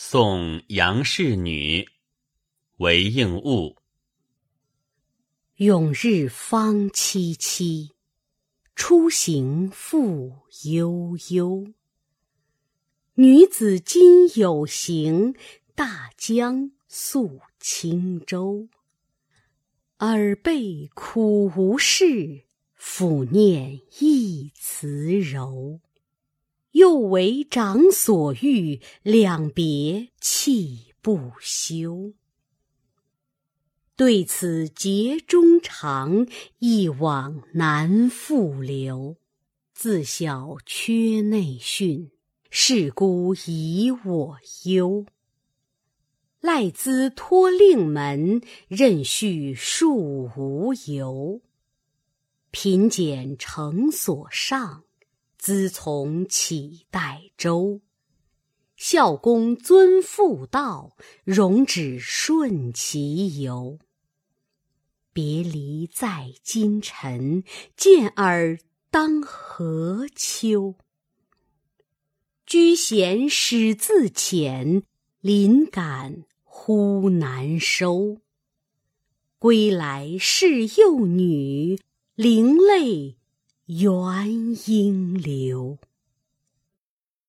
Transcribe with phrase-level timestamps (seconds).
[0.00, 1.88] 送杨氏女
[2.76, 3.76] 韦应物。
[5.56, 7.96] 永日方戚戚，
[8.76, 11.74] 初行复悠悠。
[13.14, 15.34] 女子今有行，
[15.74, 18.68] 大江诉轻舟。
[19.98, 22.44] 耳背苦无事，
[22.78, 25.80] 抚念一词柔。
[26.72, 32.12] 又为长所欲，两别泣不休。
[33.96, 36.26] 对此结衷肠，
[36.58, 39.16] 一往难复留。
[39.72, 42.10] 自小缺内训，
[42.50, 45.06] 是孤以我忧。
[46.40, 51.40] 赖兹托令门，任续庶无由。
[52.50, 54.84] 贫俭诚所上。
[55.38, 57.80] 资从启代周，
[58.76, 63.78] 孝公尊父道，容止顺其由。
[65.12, 67.44] 别离在今晨，
[67.76, 68.58] 见尔
[68.90, 70.74] 当何秋？
[72.44, 74.82] 居闲始自遣，
[75.20, 78.18] 临感忽难收。
[79.38, 81.78] 归来是幼女，
[82.16, 83.16] 灵泪。
[83.68, 85.76] 元婴流。